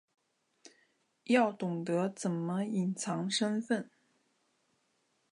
[1.25, 3.87] 要懂得怎么隐藏身份